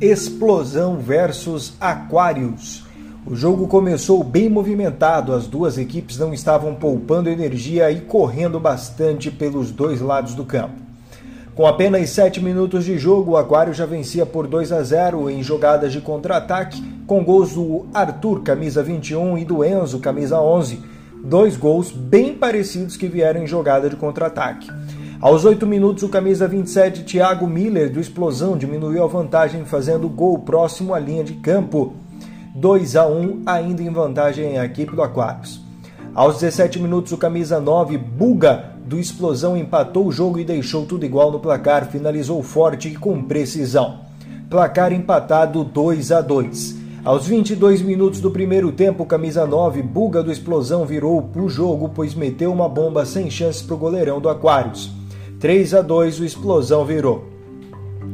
Explosão 0.00 0.98
versus 0.98 1.72
Aquários. 1.80 2.84
O 3.26 3.34
jogo 3.34 3.66
começou 3.66 4.22
bem 4.22 4.46
movimentado, 4.46 5.32
as 5.32 5.46
duas 5.46 5.78
equipes 5.78 6.18
não 6.18 6.34
estavam 6.34 6.74
poupando 6.74 7.30
energia 7.30 7.90
e 7.90 8.02
correndo 8.02 8.60
bastante 8.60 9.30
pelos 9.30 9.70
dois 9.70 10.02
lados 10.02 10.34
do 10.34 10.44
campo. 10.44 10.74
Com 11.54 11.66
apenas 11.66 12.10
7 12.10 12.42
minutos 12.42 12.84
de 12.84 12.98
jogo, 12.98 13.32
o 13.32 13.36
Aquário 13.38 13.72
já 13.72 13.86
vencia 13.86 14.26
por 14.26 14.46
2 14.46 14.70
a 14.70 14.82
0 14.82 15.30
em 15.30 15.42
jogadas 15.42 15.90
de 15.90 16.02
contra-ataque, 16.02 16.84
com 17.06 17.24
gols 17.24 17.54
do 17.54 17.86
Arthur, 17.94 18.42
camisa 18.42 18.82
21, 18.82 19.38
e 19.38 19.46
do 19.46 19.64
Enzo, 19.64 19.98
camisa 19.98 20.38
11. 20.38 20.78
Dois 21.24 21.56
gols 21.56 21.90
bem 21.90 22.34
parecidos 22.34 22.98
que 22.98 23.08
vieram 23.08 23.42
em 23.42 23.46
jogada 23.46 23.88
de 23.88 23.96
contra-ataque. 23.96 24.68
Aos 25.18 25.46
8 25.46 25.66
minutos, 25.66 26.02
o 26.02 26.10
camisa 26.10 26.46
27, 26.46 27.02
Thiago 27.04 27.46
Miller, 27.46 27.90
do 27.90 27.98
Explosão, 27.98 28.54
diminuiu 28.54 29.02
a 29.02 29.06
vantagem 29.06 29.64
fazendo 29.64 30.10
gol 30.10 30.40
próximo 30.40 30.92
à 30.92 30.98
linha 30.98 31.24
de 31.24 31.32
campo. 31.34 31.94
2 32.54 32.96
a 32.96 33.06
1 33.06 33.42
ainda 33.46 33.82
em 33.82 33.90
vantagem 33.90 34.58
a 34.58 34.66
equipe 34.66 34.94
do 34.94 35.02
Aquários. 35.02 35.58
Aos 36.14 36.34
17 36.34 36.78
minutos, 36.78 37.12
o 37.12 37.16
camisa 37.16 37.58
9, 37.58 37.96
Buga, 37.96 38.72
do 38.84 38.98
Explosão, 38.98 39.56
empatou 39.56 40.06
o 40.06 40.12
jogo 40.12 40.38
e 40.38 40.44
deixou 40.44 40.84
tudo 40.84 41.06
igual 41.06 41.32
no 41.32 41.40
placar, 41.40 41.86
finalizou 41.86 42.42
forte 42.42 42.88
e 42.88 42.94
com 42.94 43.22
precisão. 43.22 44.00
Placar 44.50 44.92
empatado 44.92 45.64
2 45.64 46.12
a 46.12 46.20
2. 46.20 46.76
Aos 47.02 47.26
22 47.26 47.80
minutos 47.80 48.20
do 48.20 48.30
primeiro 48.30 48.70
tempo, 48.70 49.06
camisa 49.06 49.46
9, 49.46 49.82
Buga 49.82 50.22
do 50.22 50.30
Explosão, 50.30 50.84
virou 50.84 51.26
o 51.34 51.48
jogo, 51.48 51.90
pois 51.94 52.14
meteu 52.14 52.52
uma 52.52 52.68
bomba 52.68 53.06
sem 53.06 53.30
chances 53.30 53.62
para 53.62 53.74
o 53.74 53.78
goleirão 53.78 54.20
do 54.20 54.28
Aquários. 54.28 54.94
3 55.38 55.74
a 55.74 55.82
2 55.82 56.20
o 56.20 56.24
Explosão 56.24 56.84
virou. 56.84 57.26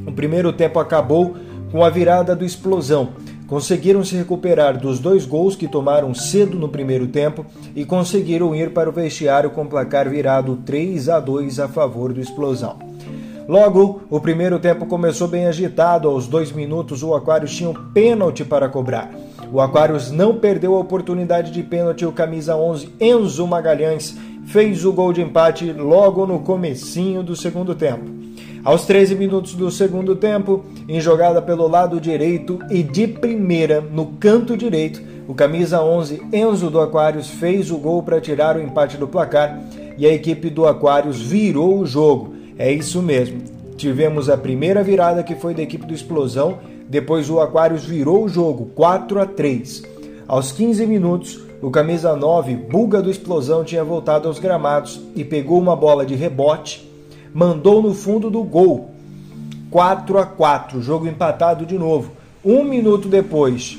O 0.07 0.13
primeiro 0.13 0.53
tempo 0.53 0.80
acabou 0.80 1.37
com 1.71 1.85
a 1.85 1.91
virada 1.91 2.35
do 2.35 2.45
Explosão. 2.45 3.10
Conseguiram 3.46 4.02
se 4.02 4.16
recuperar 4.16 4.79
dos 4.79 4.99
dois 4.99 5.24
gols 5.24 5.55
que 5.55 5.69
tomaram 5.69 6.15
cedo 6.15 6.59
no 6.59 6.69
primeiro 6.69 7.07
tempo 7.07 7.46
e 7.77 7.85
conseguiram 7.85 8.55
ir 8.57 8.73
para 8.73 8.88
o 8.88 8.93
vestiário 8.93 9.51
com 9.51 9.66
placar 9.66 10.09
virado 10.09 10.57
3 10.65 11.09
a 11.09 11.21
2 11.21 11.61
a 11.61 11.69
favor 11.69 12.13
do 12.13 12.21
Explosão. 12.21 12.79
Logo, 13.46 14.02
o 14.09 14.21
primeiro 14.21 14.59
tempo 14.59 14.87
começou 14.87 15.29
bem 15.29 15.46
agitado. 15.46 16.09
Aos 16.09 16.27
dois 16.27 16.51
minutos, 16.51 17.02
o 17.02 17.15
Aquários 17.15 17.55
tinha 17.55 17.71
um 17.71 17.74
pênalti 17.93 18.45
para 18.45 18.68
cobrar. 18.68 19.11
O 19.53 19.61
Aquários 19.61 20.11
não 20.11 20.39
perdeu 20.39 20.75
a 20.75 20.79
oportunidade 20.79 21.51
de 21.51 21.63
pênalti. 21.63 22.07
O 22.07 22.13
camisa 22.13 22.57
11, 22.57 22.89
Enzo 22.99 23.47
Magalhães, 23.47 24.17
fez 24.47 24.83
o 24.83 24.93
gol 24.95 25.13
de 25.13 25.21
empate 25.21 25.71
logo 25.75 26.27
no 26.27 26.39
comecinho 26.39 27.23
do 27.23 27.37
segundo 27.37 27.75
tempo. 27.75 28.11
Aos 28.65 28.87
13 28.87 29.15
minutos 29.15 29.55
do 29.55 29.71
segundo 29.71 30.17
tempo, 30.17 30.65
em 30.89 30.99
jogada 31.03 31.43
pelo 31.43 31.69
lado 31.69 32.01
direito 32.01 32.61
e 32.71 32.83
de 32.83 33.07
primeira 33.07 33.83
no 33.83 34.07
canto 34.19 34.57
direito, 34.57 35.03
o 35.29 35.35
camisa 35.35 35.83
11 35.83 36.23
Enzo 36.33 36.71
do 36.71 36.80
Aquários 36.80 37.29
fez 37.29 37.71
o 37.71 37.77
gol 37.77 38.03
para 38.03 38.23
tirar 38.23 38.57
o 38.57 38.63
empate 38.63 38.97
do 38.97 39.07
placar 39.07 39.63
e 39.99 40.07
a 40.07 40.15
equipe 40.15 40.49
do 40.49 40.67
Aquários 40.67 41.21
virou 41.21 41.79
o 41.79 41.85
jogo. 41.85 42.35
É 42.59 42.73
isso 42.73 43.03
mesmo. 43.03 43.43
Tivemos 43.77 44.30
a 44.30 44.37
primeira 44.39 44.83
virada 44.83 45.23
que 45.23 45.35
foi 45.35 45.53
da 45.53 45.63
equipe 45.63 45.85
do 45.85 45.93
Explosão, 45.93 46.59
depois 46.93 47.30
o 47.30 47.40
Aquários 47.40 47.87
virou 47.87 48.23
o 48.23 48.29
jogo 48.29 48.66
4 48.74 49.18
a 49.18 49.24
3. 49.24 49.82
Aos 50.29 50.52
15 50.52 50.87
minutos, 50.87 51.40
o 51.62 51.71
camisa 51.71 52.15
9, 52.15 52.54
Buga 52.54 53.01
do 53.01 53.10
Explosão, 53.10 53.65
tinha 53.65 53.82
voltado 53.82 54.29
aos 54.29 54.38
gramados 54.38 55.01
e 55.16 55.24
pegou 55.24 55.59
uma 55.59 55.74
bola 55.74 56.04
de 56.04 56.15
rebote, 56.15 56.87
mandou 57.32 57.80
no 57.80 57.95
fundo 57.95 58.29
do 58.29 58.43
gol. 58.43 58.90
4 59.71 60.18
a 60.18 60.26
4, 60.26 60.82
jogo 60.82 61.07
empatado 61.07 61.65
de 61.65 61.79
novo. 61.79 62.12
Um 62.45 62.62
minuto 62.62 63.09
depois, 63.09 63.79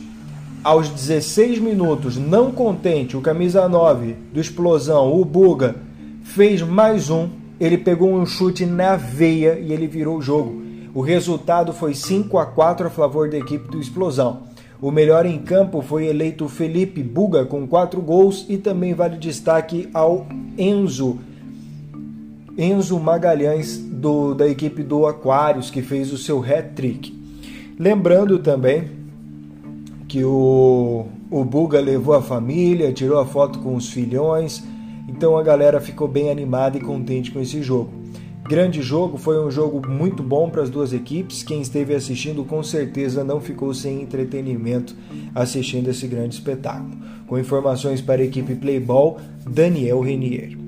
aos 0.64 0.90
16 0.90 1.60
minutos, 1.60 2.18
não 2.18 2.52
contente, 2.52 3.16
o 3.16 3.22
camisa 3.22 3.70
9 3.70 4.16
do 4.34 4.42
Explosão, 4.42 5.14
o 5.14 5.24
Buga, 5.24 5.76
fez 6.24 6.64
mais 6.64 7.12
um. 7.12 7.30
Ele 7.60 7.78
pegou 7.78 8.12
um 8.12 8.26
chute 8.26 8.66
na 8.66 8.96
veia 8.96 9.60
e 9.60 9.72
ele 9.72 9.86
virou 9.86 10.18
o 10.18 10.22
jogo. 10.22 10.64
O 10.94 11.02
resultado 11.02 11.74
foi 11.74 11.94
5 11.94 12.38
a 12.38 12.46
4 12.46 12.88
a 12.88 12.90
favor 12.90 13.30
da 13.30 13.38
equipe 13.38 13.70
do 13.70 13.80
Explosão. 13.80 14.44
O 14.82 14.92
melhor 14.92 15.26
em 15.26 15.40
campo 15.40 15.82
foi 15.82 16.06
eleito 16.06 16.48
Felipe 16.48 17.02
Buga 17.02 17.46
com 17.46 17.66
quatro 17.66 18.02
gols 18.02 18.46
e 18.48 18.58
também 18.58 18.94
vale 18.94 19.18
destaque 19.18 19.90
ao 19.94 20.28
Enzo 20.58 21.20
Enzo 22.58 23.00
Magalhães 23.00 23.78
do, 23.78 24.36
da 24.36 24.48
equipe 24.48 24.84
do 24.84 25.08
Aquários 25.08 25.72
que 25.72 25.82
fez 25.82 26.14
o 26.14 26.18
seu 26.18 26.44
hat-trick. 26.44 27.18
Lembrando 27.80 28.38
também 28.38 28.90
que 30.08 30.24
o, 30.24 31.08
o 31.32 31.44
Buga 31.44 31.80
levou 31.80 32.14
a 32.14 32.22
família, 32.22 32.94
tirou 32.94 33.20
a 33.20 33.26
foto 33.26 33.58
com 33.60 33.76
os 33.76 33.90
filhões, 33.90 34.64
então 35.08 35.36
a 35.36 35.42
galera 35.42 35.82
ficou 35.82 36.08
bem 36.08 36.30
animada 36.30 36.78
e 36.78 36.82
contente 36.82 37.32
com 37.32 37.40
esse 37.40 37.64
jogo. 37.64 38.03
Grande 38.44 38.82
jogo, 38.82 39.18
foi 39.18 39.40
um 39.40 39.50
jogo 39.50 39.88
muito 39.90 40.22
bom 40.22 40.50
para 40.50 40.62
as 40.62 40.70
duas 40.70 40.92
equipes. 40.92 41.44
Quem 41.44 41.62
esteve 41.62 41.96
assistindo 41.96 42.44
com 42.44 42.62
certeza 42.62 43.24
não 43.24 43.40
ficou 43.40 43.74
sem 43.74 44.02
entretenimento 44.02 44.96
assistindo 45.34 45.90
esse 45.90 46.06
grande 46.08 46.36
espetáculo. 46.36 46.96
Com 47.26 47.40
informações 47.40 48.02
para 48.02 48.22
a 48.22 48.26
equipe 48.26 48.56
Playball, 48.56 49.20
Daniel 49.50 50.02
Renier. 50.02 50.63